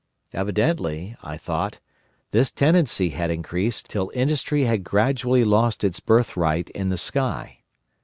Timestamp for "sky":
6.97-7.59